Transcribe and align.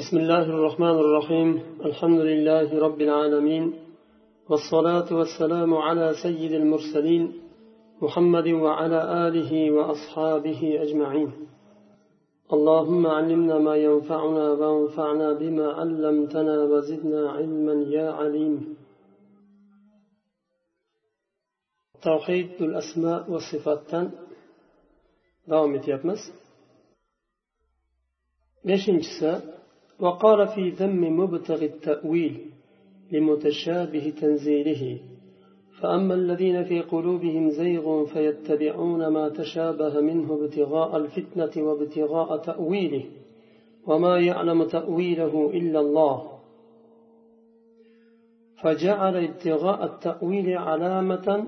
بسم 0.00 0.16
الله 0.16 0.42
الرحمن 0.42 0.96
الرحيم. 1.04 1.48
الحمد 1.88 2.20
لله 2.30 2.68
رب 2.86 3.00
العالمين. 3.00 3.64
والصلاة 4.48 5.08
والسلام 5.18 5.74
على 5.74 6.14
سيد 6.22 6.52
المرسلين 6.52 7.24
محمد 8.02 8.48
وعلى 8.64 9.00
آله 9.26 9.52
وأصحابه 9.76 10.60
أجمعين. 10.84 11.30
اللهم 12.52 13.06
علمنا 13.06 13.58
ما 13.58 13.76
ينفعنا 13.76 14.46
وانفعنا 14.60 15.28
بما 15.40 15.66
علمتنا 15.78 16.56
وزدنا 16.70 17.30
علما 17.30 17.76
يا 17.96 18.10
عليم. 18.10 18.54
توحيد 22.02 22.48
الأسماء 22.62 23.30
والصفات 23.30 23.90
davom 25.50 25.72
etyapmiz 25.78 26.20
beshinchisi 28.64 29.59
وقال 30.00 30.48
في 30.48 30.70
ذم 30.70 31.20
مبتغي 31.20 31.66
التأويل 31.66 32.40
لمتشابه 33.12 34.12
تنزيله 34.20 35.00
فأما 35.80 36.14
الذين 36.14 36.64
في 36.64 36.80
قلوبهم 36.80 37.50
زيغ 37.50 38.04
فيتبعون 38.04 39.06
ما 39.06 39.28
تشابه 39.28 40.00
منه 40.00 40.34
ابتغاء 40.34 40.96
الفتنة 40.96 41.64
وابتغاء 41.64 42.36
تأويله 42.36 43.04
وما 43.86 44.18
يعلم 44.18 44.64
تأويله 44.64 45.50
إلا 45.54 45.80
الله. 45.80 46.40
فجعل 48.62 49.24
ابتغاء 49.24 49.84
التأويل 49.84 50.58
علامة 50.58 51.46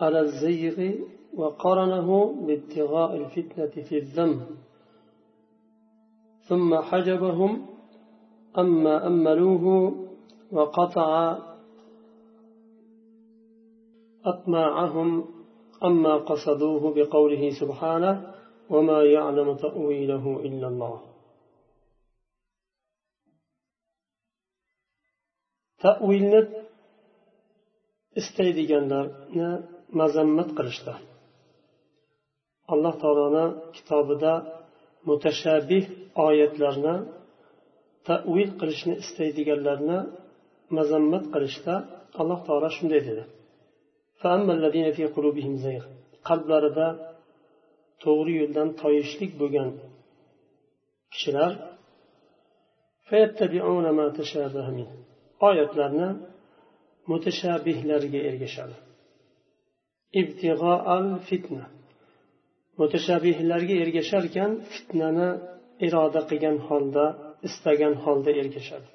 على 0.00 0.20
الزيغ 0.20 0.92
وقرنه 1.34 2.32
بابتغاء 2.46 3.16
الفتنة 3.16 3.84
في 3.84 3.98
الذنب 3.98 4.40
ثم 6.48 6.82
حجبهم 6.82 7.66
أما 8.58 9.06
أملوه 9.06 9.64
وقطع 10.52 11.38
أطماعهم 14.24 15.24
أما 15.84 16.16
قصدوه 16.16 16.94
بقوله 16.94 17.50
سبحانه 17.60 18.34
وما 18.70 19.02
يعلم 19.04 19.56
تأويله 19.56 20.40
إلا 20.40 20.68
الله. 20.68 21.00
تأويلنا 25.78 26.66
istaydiganlarni 28.20 29.48
mazammat 29.98 30.48
qilishdi 30.58 30.94
alloh 32.72 32.94
taoloni 33.02 33.44
kitobida 33.76 34.32
mutashabih 35.08 35.84
oyatlarni 36.24 36.94
tavil 38.08 38.50
qilishni 38.60 38.94
istaydiganlarni 39.02 39.98
mazammat 40.76 41.24
qilishda 41.34 41.74
alloh 42.20 42.40
taolo 42.46 42.68
shunday 42.76 43.00
dedi. 43.08 43.24
Qalblarida 46.28 46.86
to'g'ri 48.04 48.32
yo'ldan 48.40 48.68
toyishlik 48.82 49.32
bo'lgan 49.40 49.68
kishilar 51.12 51.52
oyatlarni 55.48 56.08
mutashabihlarga 57.10 58.20
ergashadi. 58.30 58.76
Ibtig'o 60.20 60.74
al 60.96 61.08
fitna. 61.28 61.64
Mutashabihlarga 62.80 63.74
ergasharkan 63.84 64.50
fitnani 64.72 65.28
iroda 65.86 66.20
qilgan 66.30 66.56
holda 66.68 67.04
istagan 67.48 67.94
holda 68.04 68.30
ergashadi. 68.40 68.88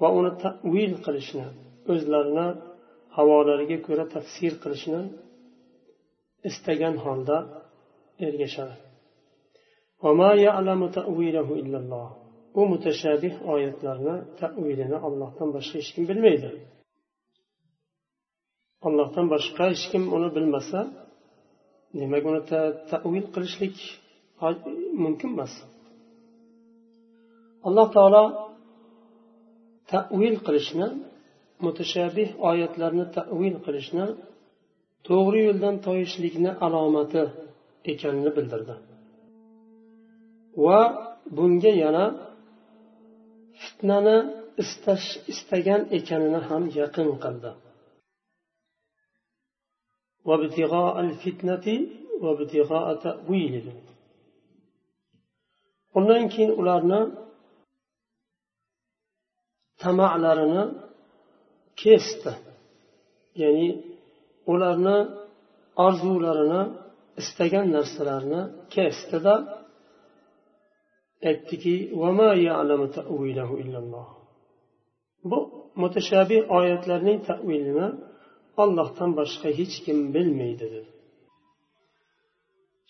Va 0.00 0.08
uni 0.18 0.32
tavil 0.44 0.92
qilishni 1.04 1.46
o'zlarini 1.92 2.48
havolariga 3.16 3.78
ko'ra 3.86 4.04
tafsir 4.14 4.52
qilishni 4.62 5.02
istagan 6.50 6.94
holda 7.04 7.36
ergashadi. 8.26 8.76
U 12.60 12.62
mutashabih 12.72 13.34
oyatlarni 13.52 14.16
tavilini 14.40 14.98
ollohdan 15.06 15.48
boshqa 15.56 15.74
hech 15.80 15.90
kim 15.94 16.04
bilmaydi. 16.10 16.50
Ollohdan 18.86 19.26
boshqa 19.34 19.64
hech 19.72 19.84
kim 19.92 20.02
uni 20.16 20.28
bilmasa 20.36 20.80
demak 22.00 22.24
uni 22.30 22.40
tavil 22.90 23.26
qilishlik 23.34 23.76
mumkin 25.02 25.30
emas. 25.34 25.52
Alloh 27.66 27.88
taolo 27.96 28.24
tavil 29.92 30.36
qilishni 30.46 30.86
mutashabih 31.64 32.28
oyatlarni 32.50 33.06
tavil 33.16 33.56
qilishni 33.66 34.06
to'g'ri 35.08 35.40
yo'ldan 35.48 35.76
toyishlikni 35.86 36.50
alomati 36.66 37.22
ekanini 37.92 38.30
bildirdi. 38.36 38.74
Va 40.64 40.80
bunga 41.36 41.72
yana 41.84 42.04
fitnani 43.62 44.16
istash 44.62 45.08
istagan 45.32 45.82
ekanini 45.98 46.40
ham 46.48 46.62
yaqin 46.80 47.08
qildi. 47.24 47.50
وابتغاء 50.27 50.95
الفتنة 51.05 51.67
وابتغاء 52.23 52.87
تأويله 53.05 53.77
undan 55.97 56.23
keyin 56.33 56.51
ularni 56.61 57.01
tamalarini 59.81 60.63
kesdi 61.81 62.31
ya'ni 63.41 63.67
ularni 64.51 64.97
orzularini 65.85 66.61
istagan 67.21 67.67
narsalarini 67.75 68.41
kesdida 68.75 69.33
aytdiki 71.29 71.75
bu 75.29 75.39
mutashabih 75.81 76.41
oyatlarning 76.57 77.19
tavilini 77.29 77.87
ollohdan 78.63 79.11
boshqa 79.19 79.49
hech 79.59 79.75
kim 79.85 79.97
bilmaydi 80.15 80.65
dedi 80.75 80.89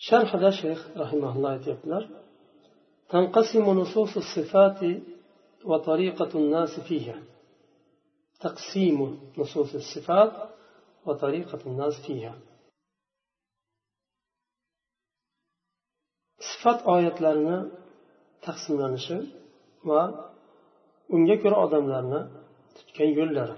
sharhida 0.08 0.50
shayx 0.60 0.80
rahimaulloh 1.02 1.50
aytyaptilar 1.56 2.04
تنقسم 3.14 3.66
نصوص 3.80 4.12
الصفات 4.24 4.80
وطريقة 5.70 6.32
الناس 6.42 6.80
فيها 6.88 7.18
تقسيم 8.40 8.98
نصوص 9.38 9.74
الصفات 9.82 10.32
وطريقة 11.06 11.60
الناس 11.70 11.94
فيها 12.06 12.34
sifat 16.50 16.78
oyatlarini 16.94 17.58
taqsimlanishi 18.46 19.16
va 19.88 20.02
unga 21.14 21.36
ko'ra 21.42 21.56
odamlarni 21.64 22.20
tutgan 22.76 23.10
yo'llari 23.18 23.56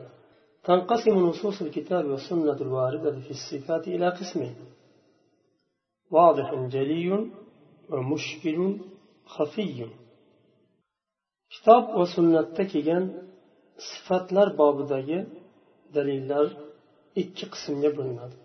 تنقسم 0.67 1.17
نصوص 1.29 1.63
الكتاب 1.63 2.05
والسنة 2.13 2.59
الواردة 2.67 3.21
في 3.21 3.31
الصفات 3.31 3.85
إلى 3.95 4.09
قسمين 4.19 4.55
واضح 6.11 6.55
جلي 6.55 7.09
ومشكل 7.91 8.59
خفي 9.27 9.87
kitob 11.53 11.85
va 11.99 12.07
sunnatda 12.17 12.63
kelgan 12.73 13.05
sifatlar 13.89 14.49
bobidagi 14.61 15.19
dalillar 15.95 16.47
ikki 17.23 17.45
qismga 17.53 17.91
bo'linadi 17.97 18.37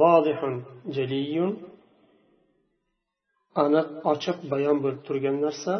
vodihun 0.00 0.54
jaliyun 0.96 1.52
aniq 3.62 3.88
ochiq 4.12 4.38
bayon 4.52 4.76
bo'lib 4.84 5.00
turgan 5.06 5.36
narsa 5.46 5.74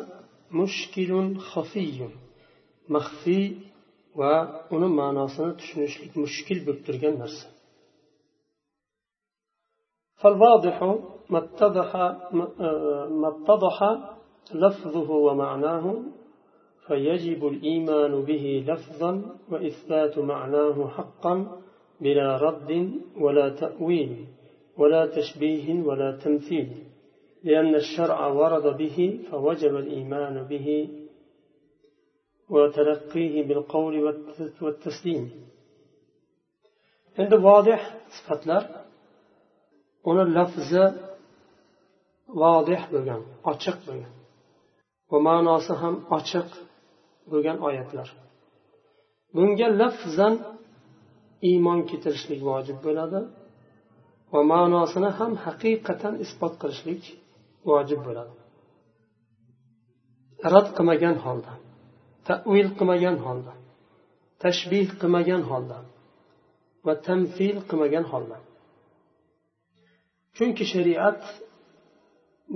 mushkilun 0.59 1.29
xafiyun 1.51 2.13
maxfiy 2.95 3.45
va 4.20 4.34
uni 4.76 4.90
ma'nosini 5.00 5.54
tushunishlik 5.60 6.12
mushkil 6.24 6.60
bo'lib 6.66 6.82
turgan 6.88 7.16
narsa. 7.24 7.48
فالواضح 10.22 10.78
ما 11.30 11.40
اتضح 13.28 13.78
لفظه 14.64 15.10
ومعناه 15.12 15.86
فيجب 16.88 17.48
الإيمان 17.48 18.22
به 18.22 18.66
لفظا 18.68 19.12
وإثبات 19.52 20.18
معناه 20.18 20.88
حقا 20.88 21.62
بلا 22.02 22.38
رد 22.38 22.92
ولا 23.24 23.50
تأويل 23.50 24.26
ولا 24.78 25.06
تشبيه 25.06 25.84
ولا 25.88 26.10
تمثيل 26.24 26.68
لأن 27.44 27.76
الشرع 27.76 28.28
ورد 28.28 28.78
به 28.78 29.20
فوجب 29.32 29.76
الإيمان 29.76 30.48
به 30.48 30.90
وتلقيه 32.55 33.35
بالقول 33.49 33.95
والتسليم 34.63 35.25
عند 37.19 37.33
واضح 37.35 37.81
صفتlar 38.17 38.65
uni 40.11 40.25
lafzi 40.39 40.85
vodih 42.41 42.83
bo'lgan 42.93 43.21
ochiq 43.51 43.77
bo'lgan 43.87 44.13
va 45.11 45.19
ma'nosi 45.29 45.73
ham 45.83 45.95
ochiq 46.19 46.49
bo'lgan 47.31 47.59
oyatlar 47.69 48.09
bunga 49.35 49.69
lafzan 49.81 50.35
iymon 51.51 51.81
keltirishlik 51.89 52.41
vojib 52.51 52.79
bo'ladi 52.87 53.21
va 54.33 54.41
ma'nosini 54.53 55.11
ham 55.19 55.33
haqiqatan 55.45 56.15
isbot 56.25 56.55
qilishlik 56.63 57.03
vojib 57.71 58.01
bo'ladi 58.07 58.35
rad 60.53 60.67
qilmagan 60.77 61.17
holda 61.25 61.53
tavil 62.29 62.69
qilmagan 62.79 63.17
holda 63.27 63.53
tashbih 64.45 64.89
qilmagan 65.01 65.43
holda 65.51 65.79
va 66.87 66.95
tamfil 67.09 67.57
qilmagan 67.69 68.05
holda 68.13 68.39
chunki 70.37 70.65
shariat 70.73 71.21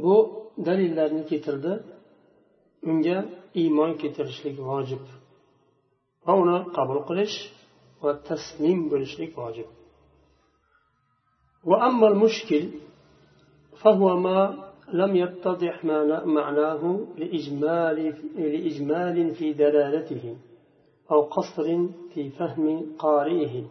bu 0.02 0.16
dalillarni 0.66 1.22
keltirdi 1.30 1.72
unga 2.90 3.18
iymon 3.62 3.90
keltirishlik 4.00 4.56
vojib 4.70 5.04
va 6.26 6.32
uni 6.42 6.58
qabul 6.76 6.98
qilish 7.08 7.36
va 8.02 8.12
taslim 8.28 8.78
bo'lishlik 8.92 9.32
vojib 9.42 9.68
وأما 11.70 12.08
المشكل 12.08 12.64
فهو 13.82 14.16
ما 14.24 14.38
لم 14.93 15.15
يتضح 15.15 15.85
معناه 16.25 17.07
لإجمال, 17.17 18.13
لإجمال 18.35 19.35
في 19.35 19.53
دلالته 19.53 20.35
أو 21.11 21.21
قصر 21.21 21.87
في 22.13 22.29
فهم 22.29 22.95
قارئه 22.99 23.63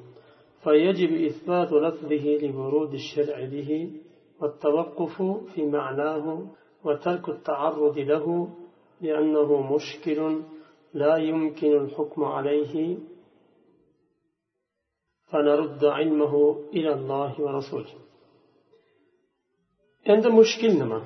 فيجب 0.64 1.24
إثبات 1.24 1.72
لفظه 1.72 2.46
لورود 2.46 2.94
الشرع 2.94 3.44
به 3.44 3.92
والتوقف 4.40 5.22
في 5.54 5.66
معناه 5.66 6.46
وترك 6.84 7.28
التعرض 7.28 7.98
له 7.98 8.48
لأنه 9.00 9.74
مشكل 9.74 10.42
لا 10.94 11.16
يمكن 11.16 11.76
الحكم 11.76 12.24
عليه. 12.24 12.98
فنرد 15.32 15.84
علمه 15.84 16.60
إلى 16.72 16.94
الله 16.94 17.40
ورسوله. 17.40 18.09
Endi 20.12 20.28
mushkil 20.38 20.72
nima? 20.82 21.00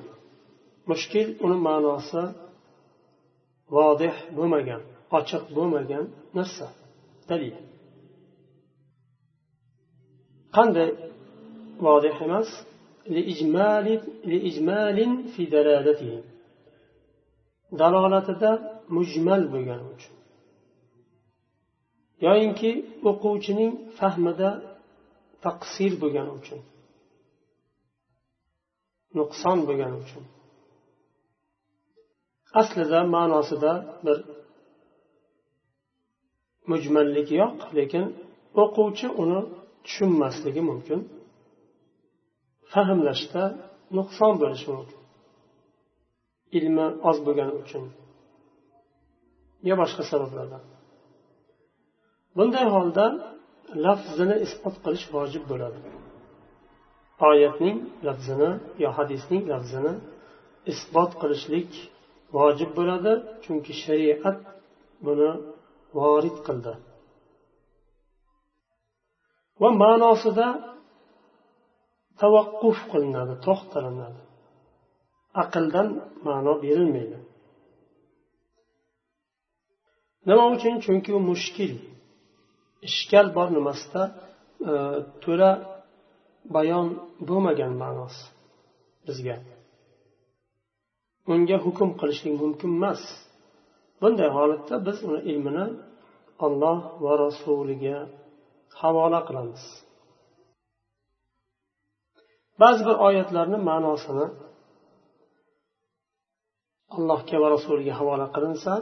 Mushkil 0.91 1.27
uni 1.45 1.57
ma'nosi 1.67 2.23
vodih 3.75 4.15
bo'lmagan 4.37 4.81
ochiq 5.17 5.43
bo'lmagan 5.57 6.05
narsa 6.37 6.67
dalil. 7.29 7.55
Qanday 10.55 10.89
vodih 11.85 12.15
emas? 12.25 12.49
Dalolatida 17.79 18.51
mujmal 18.97 19.41
bo'lgani 19.53 19.85
uchun. 19.95 20.15
Yoyinki 22.25 22.71
o'quvchining 23.09 23.71
fahmida 23.99 24.49
taqsir 25.45 25.91
bo'lgani 26.01 26.31
uchun. 26.39 26.59
Nuqson 29.19 29.57
bo'lgani 29.67 29.97
uchun. 30.03 30.23
Aslida 32.61 32.99
ma'nosida 33.15 33.71
bir 34.05 34.17
mujmallik 36.71 37.29
yo'q 37.41 37.57
lekin 37.77 38.05
o'quvchi 38.61 39.07
uni 39.23 39.39
tushunmasligi 39.85 40.61
mumkin. 40.69 40.99
Fahmlashda 42.73 43.43
nuqson 43.97 44.33
bo'lishi 44.41 44.67
mumkin. 44.75 44.99
Ilmi 46.57 46.87
oz 47.09 47.17
bo'lgani 47.25 47.53
uchun 47.63 47.83
yo 49.69 49.75
boshqa 49.81 50.03
sabablardan. 50.11 50.63
Bunday 52.37 52.65
holda 52.75 53.05
lafzini 53.85 54.35
isbot 54.45 54.75
qilish 54.83 55.05
vojib 55.15 55.43
bo'ladi. 55.51 55.79
Oyatning 57.29 57.77
lafzini 58.07 58.51
yo 58.83 58.89
hadisning 58.97 59.43
lafzini 59.53 59.93
isbot 60.71 61.11
qilishlik 61.21 61.71
vojib 62.37 62.71
bo'ladi 62.77 63.11
chunki 63.43 63.73
shariat 63.83 64.37
buni 65.05 65.31
vorid 65.99 66.37
qildi. 66.47 66.73
Va 69.61 69.69
ma'nosida 69.83 70.47
tavaqquf 72.21 72.77
qilinadi 72.91 73.35
to'xtalinadi. 73.45 74.21
Aqldan 75.43 75.87
ma'no 76.27 76.53
berilmaydi. 76.63 77.17
Nima 80.27 80.45
uchun? 80.55 80.75
Chunki 80.85 81.11
u 81.17 81.19
mushkil. 81.29 81.73
Ishkal 82.89 83.27
bor 83.37 83.47
nimasida 83.57 84.03
e, 84.71 84.73
to'la 85.23 85.51
bayon 86.55 86.87
bo'lmagan 87.27 87.73
ma'nosi 87.81 88.23
bizga. 89.07 89.37
Unga 91.33 91.57
hukm 91.65 91.89
qilishlik 91.99 92.33
mumkin 92.41 92.71
emas. 92.77 93.01
Bunday 94.01 94.29
holatda 94.37 94.75
biz 94.87 94.97
uni 95.07 95.19
ilmini 95.31 95.65
olloh 96.45 96.79
va 97.03 97.13
rasuliga 97.25 97.97
havola 98.81 99.19
qilamiz. 99.27 99.63
Ba'zi 102.61 102.81
bir 102.87 102.95
oyatlarni 103.07 103.57
ma'nosini 103.69 104.27
allohga 106.95 107.37
va 107.43 107.47
rasuliga 107.55 107.93
havola 107.99 108.27
qilinsa 108.35 108.73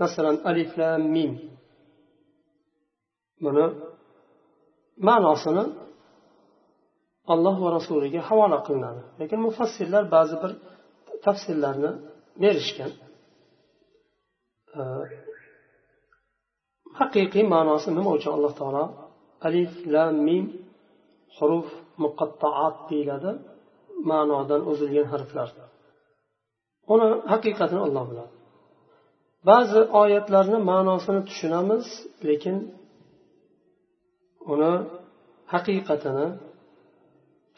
masalan 0.00 0.36
alif 0.50 0.70
lam 0.80 1.02
mim. 1.14 1.32
Buni 3.44 3.64
ma'nosini 5.08 5.64
alloh 7.32 7.56
va 7.64 7.68
rasuliga 7.78 8.20
havola 8.28 8.58
qilinadi. 8.66 9.02
Lekin 9.20 9.38
mufassirlar 9.46 10.04
ba'zi 10.16 10.36
bir 10.42 10.52
tafsirlarni 11.24 11.90
berishgan. 12.42 12.92
Haqiqiy 16.98 17.44
ma'nosi 17.54 17.88
nima 17.98 18.10
uchun 18.18 18.32
alloh 18.36 18.52
taolo 18.60 18.84
alif 19.46 19.72
lam 19.94 20.14
mim 20.28 20.44
huruf 21.36 21.68
muqattaat 22.04 22.76
deyiladi 22.90 23.30
ma'nodan 24.10 24.60
uzilgan 24.72 25.06
harflar. 25.12 25.48
Uni 26.92 27.06
haqiqatini 27.32 27.80
olloh 27.86 28.04
biladi. 28.10 28.32
Ba'zi 29.50 29.80
oyatlarni 30.02 30.58
ma'nosini 30.70 31.20
tushunamiz 31.28 31.84
lekin 32.28 32.56
uni 34.52 34.72
haqiqatini 35.52 36.26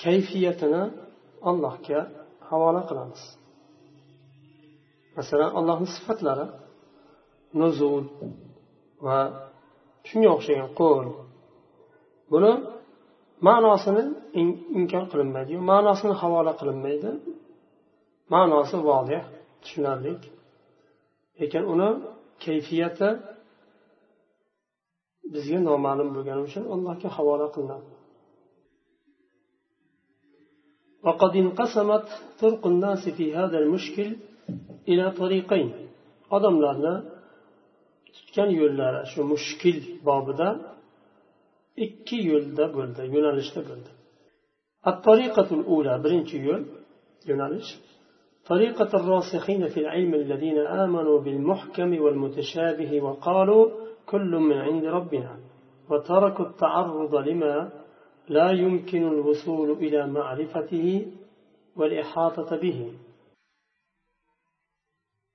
kayfiyatini 0.02 0.82
allohga 1.50 2.00
havola 2.49 2.82
qilamiz. 2.88 3.23
Masalan 5.16 5.50
allohni 5.59 5.88
sifatlari 5.97 6.47
nuzul 7.61 8.04
va 9.06 9.18
shunga 10.09 10.30
o'xshagan 10.37 10.70
qo'l. 10.80 11.06
Buni 12.32 12.52
ma'nosini 13.49 14.04
inkor 14.80 15.04
qilinmaydi 15.12 15.54
ma'nosini 15.70 16.14
havola 16.23 16.52
qilinmaydi. 16.61 17.11
Ma'nosi 18.35 18.76
vodih 18.88 19.23
tushunarli. 19.62 20.12
Lekin 21.40 21.64
uni 21.73 21.88
kayfiyati 22.44 23.09
bizga 25.34 25.58
noma'lum 25.70 26.08
bo'lgani 26.16 26.42
uchun 26.49 26.64
allohga 26.75 27.08
havola 27.16 27.49
qilinadi 27.56 27.88
وقد 31.06 31.32
انقسمت 31.44 32.06
طرق 32.40 32.62
الناس 32.72 33.02
في 33.16 33.26
هذا 33.38 33.58
المشكل 33.62 34.10
إلى 34.90 35.04
طريقين 35.20 35.68
tutgan 38.14 38.50
yo'llari 38.60 39.00
shu 39.12 39.20
mushkil 39.32 39.78
bobida 40.08 40.49
ikki 41.84 42.18
yo'lda 42.30 42.64
bo'ldi 42.76 43.02
yo'nalishda 43.14 43.60
bo'ldi 43.68 43.90
birinchi 46.04 46.37
yo'l 46.49 46.62
yo'nalish 47.30 47.70
طريقة 48.52 48.90
الراسخين 49.00 49.62
في 49.72 49.78
العلم 49.84 50.12
الذين 50.14 50.58
آمنوا 50.58 51.18
بالمحكم 51.25 51.90
والمتشابه 52.04 52.90
وقالوا 53.06 53.64
كل 54.10 54.30
من 54.48 54.58
عند 54.58 54.84
ربنا 54.84 55.38
وتركوا 55.90 56.46
التعرض 56.46 57.14
لما 57.14 57.70
لا 58.28 58.50
يمكن 58.50 59.08
الوصول 59.08 59.70
إلى 59.70 60.06
معرفته 60.06 61.06
والإحاطة 61.76 62.56
به. 62.56 62.92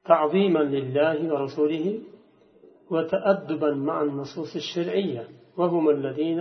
تعظيما 0.06 0.60
لله 0.60 1.34
ورسوله 1.34 2.02
وتأدبا 2.92 3.72
مع 3.74 4.02
النصوص 4.02 4.56
الشرعية 4.56 5.28
وهم 5.58 5.90
الذين 5.90 6.40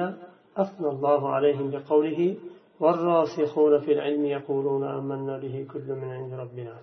أثنى 0.57 0.89
الله 0.89 1.29
عليهم 1.29 1.71
بقوله 1.71 2.37
والراسخون 2.81 3.81
في 3.81 3.93
العلم 3.93 4.25
يقولون 4.25 4.85
آمنا 4.85 5.39
به 5.39 5.67
كل 5.73 5.89
من 6.01 6.09
عند 6.09 6.33
ربنا. 6.35 6.79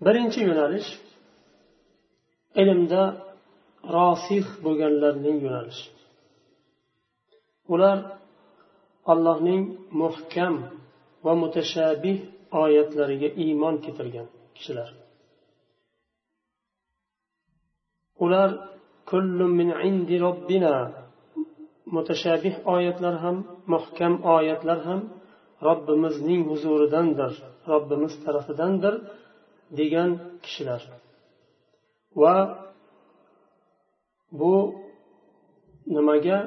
birinchi 0.00 0.40
yo'nalish 0.48 0.88
ilmda 2.62 3.25
rosih 3.94 4.46
bo'lganlarning 4.64 5.36
yo'nalishi. 5.44 5.88
Ular 7.74 7.98
allohning 9.12 9.62
muhkam 10.02 10.54
va 11.24 11.32
mutashabih 11.42 12.16
oyatlariga 12.62 13.28
iymon 13.44 13.74
keltirgan 13.84 14.26
kishilar. 14.56 14.88
Ular 18.24 18.50
min 19.58 19.68
indi 19.88 20.16
robbina 20.26 20.74
mutashabih 21.96 22.54
oyatlar 22.74 23.14
ham 23.24 23.36
muhkam 23.72 24.14
oyatlar 24.36 24.78
ham 24.88 25.00
robbimizning 25.66 26.42
huzuridandir 26.50 27.32
robbimiz 27.70 28.14
tarafidandir 28.24 28.94
degan 29.78 30.10
kishilar. 30.44 30.82
Va 32.22 32.36
bu 34.32 34.74
nimaga? 35.86 36.38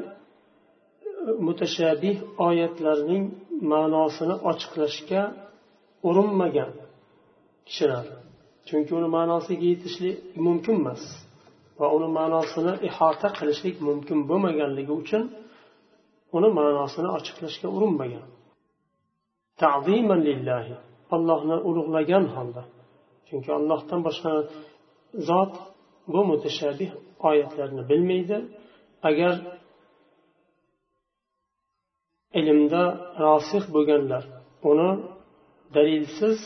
Mutashabih 1.47 2.17
oyatlarning 2.47 3.23
ma'nosini 3.71 4.35
ochiqlashga 4.49 5.21
urinmagan 6.09 6.71
kishilar. 7.67 8.05
Chunki 8.67 8.91
uni 8.99 9.09
ma'nosiga 9.17 9.65
yetishlik 9.71 10.15
mumkin 10.45 10.75
emas 10.81 11.03
va 11.79 11.87
uni 11.97 12.09
ma'nosini 12.17 12.73
ihota 12.89 13.29
qilishlik 13.37 13.75
mumkin 13.87 14.17
bo'lmaganligi 14.29 14.93
uchun 15.01 15.23
uni 16.37 16.49
ma'nosini 16.59 17.09
ochiqlashga 17.17 17.67
urinmagan. 17.77 18.25
Lillahi. 20.27 20.75
Allohni 21.15 21.57
ulug'lagan 21.69 22.25
holda. 22.35 22.63
Chunki 23.27 23.49
allohdan 23.59 23.99
boshqa 24.07 24.31
zot 25.29 25.53
bu 26.13 26.19
mutashabih 26.31 26.89
oyatlarni 27.29 27.83
bilmaydi. 27.89 28.37
Agar 29.09 29.35
ilmda 32.39 32.83
rosih 33.25 33.63
bo'lganlar 33.75 34.23
uni 34.71 34.91
dalilsiz 35.75 36.39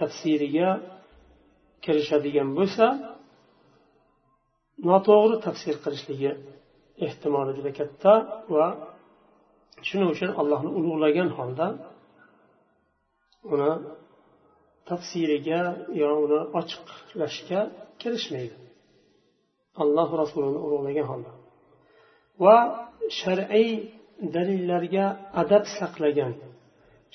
tafsiriga 0.00 0.70
kirishadigan 1.84 2.48
bo'lsa 2.58 2.86
noto'g'ri 4.88 5.36
tafsir 5.46 5.74
qilishligi 5.84 6.30
ehtimoli 7.06 7.52
juda 7.58 7.72
katta 7.80 8.12
va 8.54 8.66
shuning 9.88 10.08
uchun 10.14 10.30
allohni 10.40 10.70
ulug'lagan 10.78 11.28
holda 11.38 11.66
uni 13.52 13.72
tafsiriga 14.90 15.60
yo 16.00 16.10
uni 16.24 16.40
ochiqlashga 16.60 17.60
kirishmaydi. 18.00 18.56
Alloh 19.82 20.08
rasulini 20.22 20.58
ulug'lagan 20.66 21.06
holda. 21.10 21.32
Va 22.44 22.56
shar'iy 23.20 23.70
dalillarga 24.36 25.06
adab 25.42 25.64
saqlagan 25.78 26.32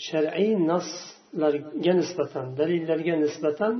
shar'iy 0.07 0.51
naslarga 0.71 1.93
nisbatan 2.01 2.45
dalillarga 2.59 3.13
nisbatan 3.25 3.73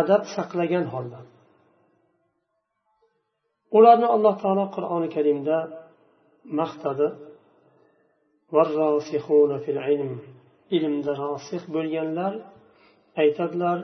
adab 0.00 0.22
saqlagan 0.36 0.84
holda. 0.94 1.20
Ularni 3.76 4.08
alloh 4.14 4.34
taolo 4.42 4.64
qur'oni 4.76 5.08
karimda 5.16 5.58
maqtadi. 6.60 7.08
Ilmda 10.76 11.12
rosih 11.24 11.62
bo'lganlar 11.74 12.32
aytadilar 13.22 13.78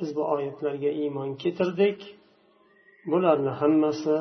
biz 0.00 0.10
bu 0.16 0.22
oyatlarga 0.34 0.90
iymon 1.02 1.30
keltirdik 1.42 2.00
bularni 3.10 3.52
hammasi 3.60 4.16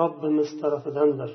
robbimiz 0.00 0.50
tarafidandir 0.60 1.32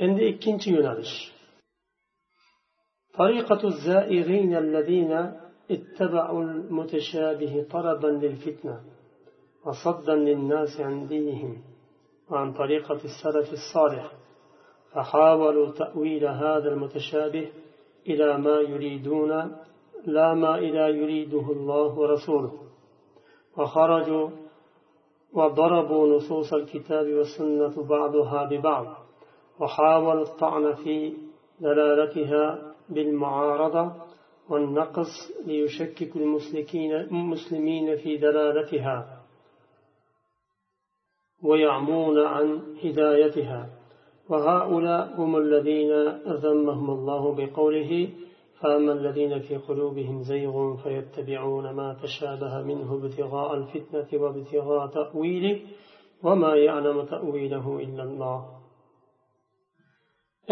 عند 0.00 0.18
إكنتي 0.30 0.70
ينالش 0.70 1.12
طريقة 3.14 3.68
الزائغين 3.72 4.52
الذين 4.56 5.12
اتبعوا 5.70 6.42
المتشابه 6.42 7.66
طلبا 7.70 8.06
للفتنة 8.06 8.80
وصدا 9.64 10.14
للناس 10.14 10.80
عن 10.80 11.06
دينهم 11.06 11.62
وعن 12.30 12.52
طريقة 12.52 13.00
السلف 13.10 13.52
الصالح 13.52 14.12
فحاولوا 14.92 15.70
تأويل 15.70 16.24
هذا 16.26 16.68
المتشابه 16.74 17.52
إلى 18.06 18.38
ما 18.38 18.60
يريدون 18.60 19.56
لا 20.06 20.34
ما 20.34 20.58
إلى 20.58 20.98
يريده 20.98 21.52
الله 21.52 21.98
ورسوله. 21.98 22.52
وخرجوا 23.58 24.30
وضربوا 25.32 26.16
نصوص 26.16 26.52
الكتاب 26.52 27.06
والسنة 27.06 27.82
بعضها 27.88 28.44
ببعض 28.44 28.86
وحاولوا 29.60 30.22
الطعن 30.22 30.74
في 30.74 31.12
دلالتها 31.60 32.74
بالمعارضة 32.88 33.92
والنقص 34.48 35.32
ليشكك 35.46 36.16
المسلمين 36.16 37.96
في 37.96 38.16
دلالتها 38.16 39.22
ويعمون 41.42 42.26
عن 42.26 42.76
هدايتها. 42.84 43.81
وهؤلاء 44.30 45.14
هم 45.20 45.36
الذين 45.36 45.92
ذمهم 46.44 46.90
الله 46.90 47.22
بقوله 47.34 47.92
فأما 48.60 48.92
الذين 48.92 49.38
في 49.46 49.56
قلوبهم 49.56 50.22
زيغ 50.22 50.76
فيتبعون 50.82 51.70
ما 51.70 51.88
تشابه 52.02 52.62
منه 52.62 52.88
ابتغاء 52.94 53.54
الفتنة 53.54 54.20
وابتغاء 54.22 54.86
تأويله 54.86 55.60
وما 56.22 56.52
يعلم 56.56 57.04
تأويله 57.04 57.66
إلا 57.84 58.02
الله. 58.02 58.38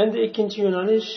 Endi 0.02 0.18
ikkinchi 0.26 0.58
yo'nalish 0.66 1.10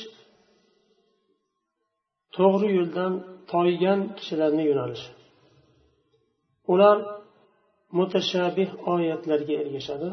to'g'ri 2.37 2.69
yo'ldan 2.77 3.13
toygan 3.51 3.99
kishilarni 4.17 4.63
yo'nalishi. 4.69 5.11
Ular 6.73 6.97
mutashabih 7.97 8.69
oyatlarga 8.93 9.53
ergashadi. 9.63 10.09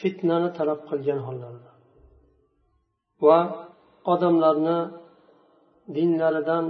Fitnani 0.00 0.48
talab 0.58 0.80
qilgan 0.90 1.20
hollarida 1.26 1.70
va 3.26 3.38
odamlarni 4.12 4.78
dinlaridan 5.96 6.64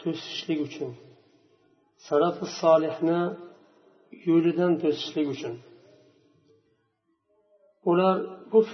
to'sishlik 0.00 0.60
uchun 0.68 0.90
salafi 2.08 2.44
solihni 2.60 3.20
yo'lidan 4.28 4.72
to'sishlik 4.82 5.26
uchun. 5.34 5.54
Ular 7.90 8.16
bu 8.52 8.60
e, 8.64 8.72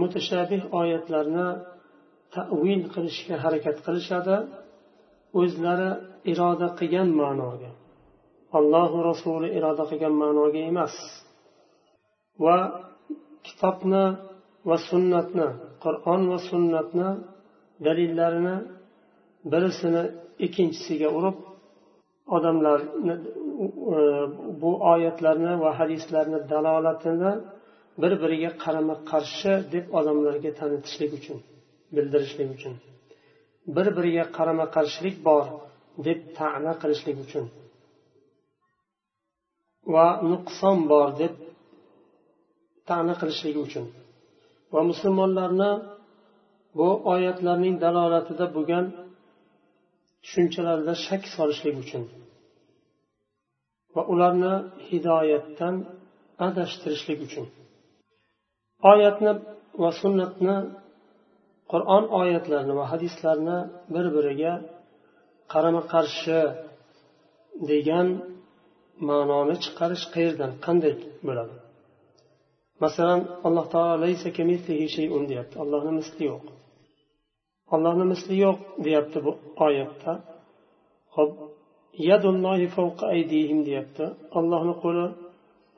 mutashabih 0.00 0.62
oyatlarni 0.80 1.48
tavil 2.34 2.82
qilishga 2.94 3.36
harakat 3.44 3.76
qilishadi 3.86 4.36
o'zlari 5.40 5.90
iroda 6.32 6.68
qilgan 6.78 7.08
ma'noga. 7.20 7.70
Allohu 8.58 8.98
rasuli 9.10 9.48
iroda 9.58 9.84
qilgan 9.90 10.14
ma'noga 10.22 10.60
emas 10.70 10.94
va 12.44 12.56
kitobni 13.46 14.04
va 14.68 14.76
sunnatni 14.90 15.48
qur'on 15.84 16.22
va 16.32 16.38
sunnatni 16.50 17.08
dalillarini 17.86 18.56
birisini 19.52 20.02
ikkinchisiga 20.46 21.08
urib 21.18 21.38
odamlarni 22.36 23.14
e, 23.96 24.00
bu 24.60 24.70
oyatlarni 24.92 25.52
va 25.62 25.70
hadislarni 25.80 26.38
dalolatini 26.52 27.32
bir 28.02 28.12
biriga 28.22 28.50
qarama 28.64 28.96
qarshi 29.10 29.52
deb 29.74 29.84
odamlarga 29.98 30.50
tanitishlik 30.60 31.10
uchun 31.18 31.38
bildirishlik 31.96 32.48
uchun 32.56 32.74
bir 33.76 33.86
biriga 33.96 34.24
qarama 34.36 34.66
qarshilik 34.76 35.16
bor 35.28 35.44
deb 36.06 36.20
ta'na 36.38 36.72
qilishlik 36.82 37.16
uchun 37.24 37.44
va 39.94 40.06
nuqson 40.30 40.78
bor 40.92 41.08
deb 41.22 41.34
ta'na 42.88 43.14
qilishligi 43.20 43.60
uchun. 43.66 43.86
Va 44.72 44.80
musulmonlarni 44.90 45.72
bu 46.78 46.88
oyatlarning 47.12 47.74
dalolatida 47.84 48.46
bo'lgan 48.56 48.84
tushunchalarida 50.22 50.94
shak 51.06 51.22
solishlik 51.34 51.76
uchun 51.84 52.02
va 53.94 54.02
ularni 54.12 54.54
hidoyatdan 54.88 55.74
adashtirishlik 56.48 57.18
uchun. 57.26 57.46
Oyatni 58.92 59.32
va 59.82 59.90
sunnatni 60.00 60.56
qur'on 61.72 62.04
oyatlarini 62.20 62.74
va 62.80 62.84
hadislarni 62.92 63.58
bir 63.94 64.06
biriga 64.16 64.52
qarama 65.52 65.82
qarshi 65.94 66.38
degan 67.70 68.06
ma'noni 69.08 69.56
chiqarish 69.64 70.04
qayerdan 70.14 70.50
qanday 70.66 70.94
bo'ladi? 71.28 71.54
Masalan 72.84 73.20
alloh 73.46 73.66
taolo 73.74 73.96
deyapti. 75.30 75.56
Allohni 75.64 75.92
misli 76.00 76.22
yo'q. 76.30 76.44
Allohni 77.74 78.04
misli 78.12 78.34
yo'q 78.44 78.58
deyapti 78.84 79.18
bu 79.26 79.32
oyatda. 79.66 80.12
Hop 81.16 81.30
deyapti. 83.68 84.04
Allohni 84.38 84.74
qo'li 84.82 85.06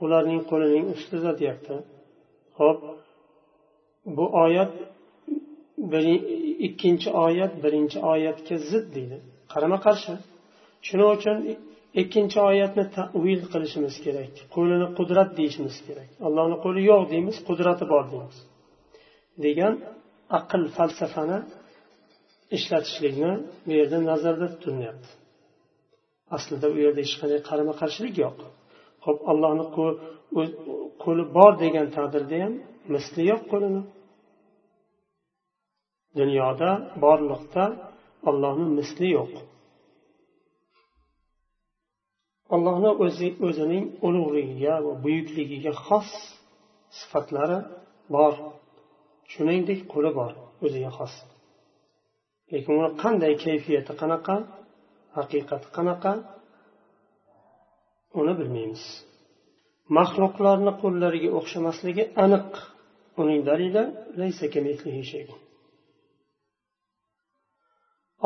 ularning 0.04 0.42
qo'lining 0.50 0.84
ustida 0.94 1.30
deyapti. 1.40 1.74
Ho'p 2.58 2.80
bu 4.16 4.24
oyat 4.44 4.72
ikkinchi 6.66 7.08
oyat 7.26 7.52
birinchi 7.64 7.98
oyatga 8.12 8.56
zid 8.70 8.86
deydi. 8.96 9.16
Qarama 9.52 9.78
qarshi 9.86 10.12
shuning 10.86 11.08
uchun 11.16 11.36
ikkinchi 12.00 12.38
oyatni 12.50 12.84
tavil 12.96 13.42
qilishimiz 13.52 13.96
kerak. 14.04 14.32
Qo'lini 14.54 14.88
qudrat 14.98 15.30
deyishimiz 15.38 15.76
kerak. 15.86 16.08
Allohni 16.26 16.56
qo'li 16.64 16.80
yo'q 16.90 17.02
deymiz 17.12 17.36
qudrati 17.48 17.84
bor 17.92 18.04
deymiz. 18.12 18.38
Degan 19.44 19.74
aql 20.38 20.62
falsafani 20.76 21.38
ishlatishlikni 22.56 23.32
bu 23.66 23.70
yerda 23.78 23.98
nazarda 24.10 24.46
tutilyapti. 24.54 25.10
Aslida 26.36 26.66
u 26.74 26.76
yerda 26.84 27.00
hech 27.04 27.14
qanday 27.20 27.40
qarama 27.48 27.74
qarshilik 27.80 28.14
yo'q 28.24 28.38
ho'p 29.04 29.18
allohni 29.30 29.64
qo'li 31.04 31.24
bor 31.36 31.52
degan 31.64 31.86
taqdirda 31.96 32.36
ham 32.44 32.54
misli 32.94 33.22
yo'q 33.32 33.42
qo'lini. 33.52 33.82
Dunyoda 36.20 36.70
borliqda 37.04 37.64
ollohni 38.30 38.66
misli 38.78 39.08
yo'q. 39.18 39.32
Allohni 42.54 42.90
o'zi 43.04 43.28
o'zining 43.46 43.84
ulug'ligiga 44.06 44.74
va 44.86 44.92
buyukligiga 45.04 45.72
xos 45.86 46.10
sifatlari 46.98 47.58
bor. 48.14 48.34
Shuningdek 49.32 49.80
qo'li 49.92 50.10
bor 50.18 50.32
o'ziga 50.64 50.90
xos. 50.98 51.14
Lekin 52.52 52.72
uni 52.80 52.90
qanday 53.02 53.32
kayfiyati 53.44 53.92
qanaqa 54.00 54.34
haqiqati 55.16 55.68
qanaqa 55.76 56.12
uni 58.20 58.32
bilmaymiz. 58.40 58.82
Maxluqlarni 59.98 60.72
qo'llariga 60.82 61.30
o'xshamasligi 61.38 62.04
aniq. 62.24 62.50
Uning 63.22 63.40
dalili 63.48 63.82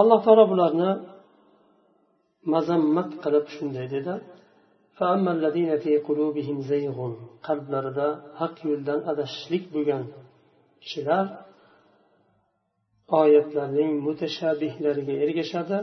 alloh 0.00 0.21
taolo 0.26 0.45
bularni 0.52 0.90
mazammat 2.55 3.11
qilib 3.23 3.47
shunday 3.57 3.87
dedi 3.97 4.15
qalblarida 7.47 8.09
haq 8.41 8.55
yo'ldan 8.69 9.00
adashishlik 9.12 9.65
bo'lgan 9.75 10.05
kishilar 10.83 11.25
oyatlarning 13.23 13.93
mutashabihlariga 14.07 15.15
ergashadi 15.25 15.79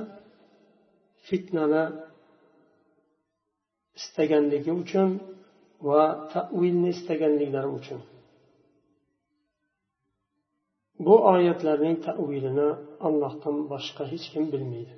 fitnani 1.27 1.83
istaganligi 3.99 4.71
uchun 4.83 5.09
va 5.87 6.01
tavilni 6.33 6.89
istaganliklari 6.95 7.69
uchun 7.79 8.01
bu 11.05 11.15
oyatlarning 11.33 11.95
tavilini 12.07 12.69
allohdan 13.07 13.57
boshqa 13.71 14.03
hech 14.11 14.25
kim 14.33 14.45
bilmaydi 14.53 14.93